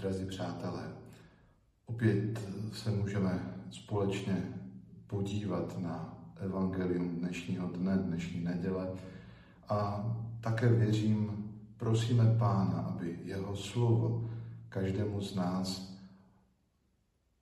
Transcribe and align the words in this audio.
Drazí 0.00 0.24
přátelé, 0.24 0.92
opět 1.86 2.48
se 2.72 2.90
můžeme 2.90 3.54
společně 3.70 4.42
podívat 5.06 5.78
na 5.78 6.18
evangelium 6.36 7.08
dnešního 7.08 7.68
dne, 7.68 7.96
dnešní 7.96 8.44
neděle 8.44 8.90
a 9.68 10.04
také 10.40 10.68
věřím, 10.68 11.50
prosíme 11.76 12.36
Pána, 12.38 12.80
aby 12.80 13.18
jeho 13.24 13.56
slovo 13.56 14.30
každému 14.68 15.20
z 15.20 15.34
nás 15.34 15.98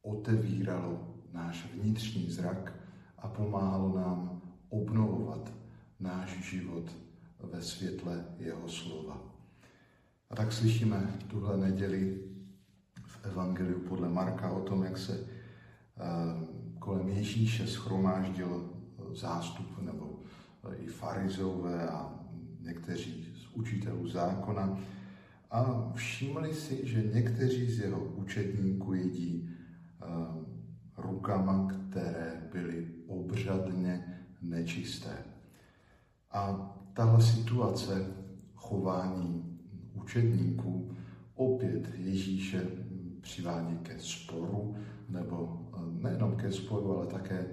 otevíralo 0.03 1.15
náš 1.33 1.67
vnitřní 1.75 2.31
zrak 2.31 2.73
a 3.19 3.29
pomáhalo 3.29 3.97
nám 3.99 4.41
obnovovat 4.69 5.53
náš 6.01 6.51
život 6.51 6.93
ve 7.43 7.63
světle 7.63 8.25
jeho 8.39 8.69
slova. 8.69 9.21
A 10.31 10.37
tak 10.37 10.53
slyšíme 10.53 11.15
tuhle 11.29 11.57
neděli 11.57 12.29
Evangeliu 13.29 13.81
podle 13.81 14.09
Marka 14.09 14.51
o 14.51 14.61
tom, 14.61 14.83
jak 14.85 14.99
se 14.99 15.21
eh, 15.21 16.05
kolem 16.79 17.09
Ježíše 17.09 17.67
schromáždil 17.67 18.71
zástup 19.13 19.83
nebo 19.83 20.21
eh, 20.71 20.77
i 20.77 20.87
farizové 20.87 21.89
a 21.89 22.15
někteří 22.61 23.27
z 23.35 23.57
učitelů 23.57 24.09
zákona 24.09 24.79
a 25.51 25.93
všimli 25.95 26.55
si, 26.55 26.87
že 26.87 27.03
někteří 27.15 27.71
z 27.71 27.79
jeho 27.79 28.05
učedníků 28.05 28.95
jedí 28.95 29.49
eh, 29.49 30.07
rukama, 30.97 31.69
které 31.69 32.49
byly 32.53 32.89
obřadně 33.07 34.05
nečisté. 34.43 35.25
A 36.31 36.75
tahle 36.93 37.23
situace 37.23 38.07
chování 38.55 39.59
učedníků 39.95 40.91
opět 41.35 41.95
Ježíše 41.95 42.67
přivádí 43.21 43.79
ke 43.79 43.99
sporu, 43.99 44.77
nebo 45.09 45.67
eh, 45.77 45.81
nejenom 46.03 46.37
ke 46.37 46.53
sporu, 46.53 46.97
ale 46.97 47.07
také 47.07 47.47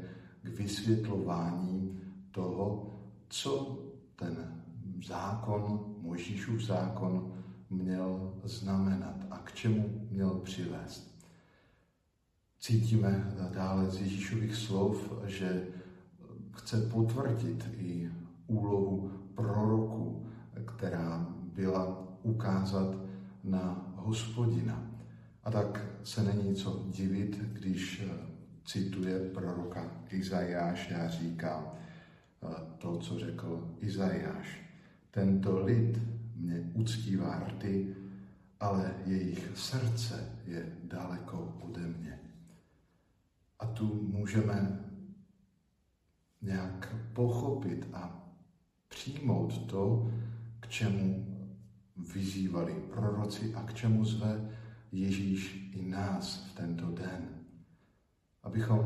k 0.44 0.47
vysvětlování 0.47 1.99
toho, 2.31 2.94
co 3.30 3.80
ten 4.16 4.61
zákon, 5.07 5.95
Mojžíšův 6.02 6.61
zákon, 6.61 7.33
měl 7.69 8.33
znamenat 8.44 9.16
a 9.30 9.38
k 9.38 9.53
čemu 9.53 10.07
měl 10.11 10.30
přivést. 10.30 11.16
Cítíme 12.59 13.33
dále 13.53 13.91
z 13.91 14.02
Ježíšových 14.02 14.55
slov, 14.55 15.13
že 15.25 15.67
chce 16.52 16.81
potvrdit 16.81 17.69
i 17.77 18.11
úlohu 18.47 19.11
proroku, 19.35 20.25
která 20.66 21.27
byla 21.55 22.07
ukázat 22.23 22.95
na 23.44 23.94
hospodina. 23.95 24.94
A 25.45 25.51
tak 25.51 25.85
se 26.03 26.23
není 26.23 26.55
co 26.55 26.85
divit, 26.89 27.38
když 27.38 28.01
eh, 28.05 28.09
cituje 28.65 29.19
proroka 29.19 29.91
Izajáše 30.09 30.95
a 30.95 31.07
říká 31.07 31.73
eh, 32.43 32.47
to, 32.77 32.97
co 32.97 33.19
řekl 33.19 33.75
Izajáš. 33.79 34.61
Tento 35.11 35.66
lid 35.66 35.99
mě 36.35 36.71
uctívá 36.73 37.39
rty, 37.39 37.95
ale 38.59 38.95
jejich 39.05 39.51
srdce 39.55 40.31
je 40.45 40.77
daleko 40.83 41.57
ode 41.61 41.81
mě. 41.81 42.19
A 43.59 43.66
tu 43.66 44.09
můžeme 44.11 44.85
nějak 46.41 46.95
pochopit 47.13 47.88
a 47.93 48.29
přijmout 48.88 49.67
to, 49.67 50.11
k 50.59 50.67
čemu 50.67 51.25
vyzývali 52.13 52.73
proroci 52.93 53.53
a 53.55 53.63
k 53.63 53.73
čemu 53.73 54.05
zve 54.05 54.49
Ježíš 54.95 55.71
i 55.75 55.85
nás 55.85 56.47
v 56.49 56.55
tento 56.55 56.91
den. 56.91 57.29
Abychom 58.43 58.85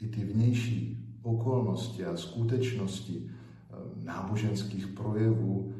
i 0.00 0.08
ty 0.08 0.24
vnější 0.24 1.08
okolnosti 1.22 2.04
a 2.04 2.16
skutečnosti 2.16 3.30
eh, 3.30 3.74
náboženských 4.04 4.86
projevů, 4.86 5.74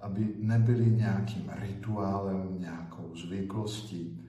aby 0.00 0.34
nebyly 0.38 0.90
nějakým 0.90 1.50
rituálem, 1.54 2.56
nějakou 2.58 3.16
zvyklostí, 3.16 4.20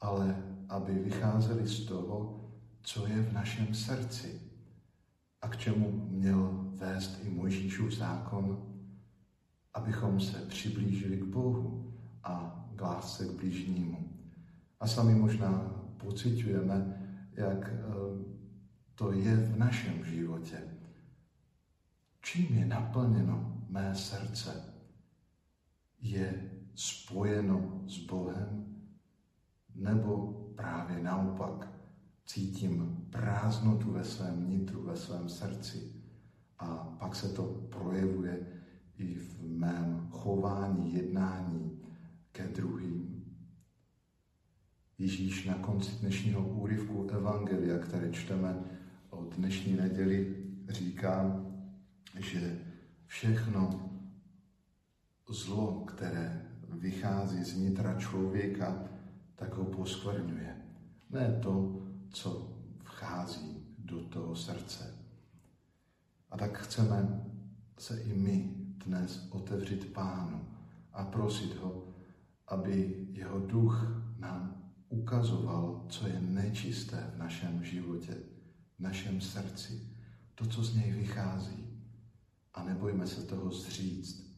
ale 0.00 0.36
aby 0.68 0.92
vycházeli 0.92 1.66
z 1.66 1.84
toho, 1.84 2.44
co 2.82 3.06
je 3.06 3.22
v 3.22 3.32
našem 3.32 3.74
srdci 3.74 4.40
a 5.42 5.48
k 5.48 5.56
čemu 5.56 6.08
měl 6.10 6.66
vést 6.74 7.20
i 7.24 7.30
Mojžíšův 7.30 7.92
zákon, 7.92 8.58
abychom 9.74 10.20
se 10.20 10.38
přiblížili 10.38 11.16
k 11.16 11.24
Bohu 11.24 11.94
a 12.24 12.57
k 12.78 12.80
lásce 12.80 13.26
k 13.26 13.30
blížnímu. 13.30 14.08
A 14.80 14.86
sami 14.86 15.14
možná 15.14 15.50
pocitujeme, 15.96 17.02
jak 17.32 17.68
eh, 17.68 17.84
to 18.94 19.12
je 19.12 19.36
v 19.36 19.58
našem 19.58 20.04
životě. 20.04 20.62
Čím 22.22 22.58
je 22.58 22.66
naplněno 22.66 23.62
mé 23.68 23.94
srdce? 23.94 24.74
Je 26.00 26.50
spojeno 26.74 27.82
s 27.86 27.98
Bohem? 27.98 28.66
Nebo 29.74 30.32
právě 30.56 31.02
naopak 31.02 31.68
cítím 32.26 33.06
prázdnotu 33.10 33.92
ve 33.92 34.04
svém 34.04 34.50
nitru, 34.50 34.82
ve 34.82 34.96
svém 34.96 35.28
srdci 35.28 35.92
a 36.58 36.66
pak 36.98 37.16
se 37.16 37.28
to 37.28 37.42
projevuje 37.44 38.46
i 38.98 39.14
v 39.14 39.42
mém 39.42 40.08
chování, 40.10 40.94
jednání 40.94 41.87
ke 42.32 42.48
druhým. 42.48 43.24
Ježíš 44.98 45.44
na 45.44 45.54
konci 45.54 45.92
dnešního 46.00 46.48
úryvku 46.48 47.08
Evangelia, 47.10 47.78
které 47.78 48.12
čteme 48.12 48.64
od 49.10 49.36
dnešní 49.36 49.76
neděli, 49.76 50.36
říká, 50.68 51.44
že 52.18 52.58
všechno 53.06 53.90
zlo, 55.28 55.84
které 55.84 56.46
vychází 56.68 57.44
z 57.44 57.56
nitra 57.56 57.94
člověka, 57.94 58.84
tak 59.34 59.54
ho 59.54 59.64
poskvrňuje. 59.64 60.56
Ne 61.10 61.38
to, 61.42 61.82
co 62.10 62.56
vchází 62.82 63.66
do 63.78 64.00
toho 64.00 64.36
srdce. 64.36 64.94
A 66.30 66.36
tak 66.36 66.58
chceme 66.58 67.24
se 67.78 68.00
i 68.00 68.14
my 68.14 68.54
dnes 68.86 69.28
otevřít 69.30 69.92
Pánu 69.92 70.48
a 70.92 71.04
prosit 71.04 71.56
ho, 71.56 71.87
aby 72.48 73.06
jeho 73.12 73.38
duch 73.38 73.86
nám 74.18 74.72
ukazoval, 74.88 75.86
co 75.88 76.06
je 76.06 76.20
nečisté 76.20 77.10
v 77.14 77.18
našem 77.18 77.64
životě, 77.64 78.16
v 78.78 78.80
našem 78.80 79.20
srdci, 79.20 79.88
to, 80.34 80.46
co 80.46 80.64
z 80.64 80.76
něj 80.76 80.92
vychází. 80.92 81.64
A 82.54 82.64
nebojme 82.64 83.06
se 83.06 83.22
toho 83.22 83.50
zříct, 83.50 84.28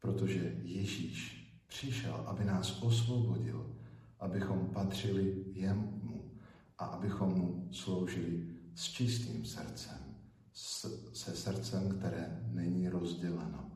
protože 0.00 0.56
Ježíš 0.62 1.44
přišel, 1.66 2.14
aby 2.26 2.44
nás 2.44 2.82
osvobodil, 2.82 3.76
abychom 4.20 4.66
patřili 4.66 5.44
jemu 5.52 6.30
a 6.78 6.84
abychom 6.84 7.28
mu 7.28 7.68
sloužili 7.72 8.46
s 8.74 8.84
čistým 8.84 9.44
srdcem, 9.44 9.98
se 11.12 11.36
srdcem, 11.36 11.98
které 11.98 12.48
není 12.52 12.88
rozděleno. 12.88 13.70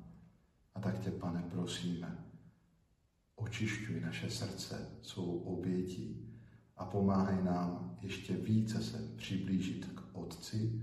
A 0.75 0.81
tak 0.81 0.99
tě, 0.99 1.11
pane, 1.11 1.43
prosíme, 1.43 2.25
očišťuj 3.38 4.00
naše 4.00 4.31
srdce 4.31 4.99
svou 5.03 5.38
obětí 5.38 6.34
a 6.76 6.84
pomáhaj 6.84 7.44
nám 7.44 7.99
ještě 8.03 8.37
více 8.37 8.82
se 8.82 8.99
přiblížit 9.16 9.87
k 9.87 10.00
Otci 10.12 10.82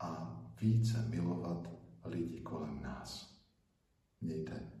a 0.00 0.40
více 0.60 1.06
milovat 1.10 1.70
lidi 2.04 2.40
kolem 2.40 2.82
nás. 2.82 3.36
Mějte 4.20 4.75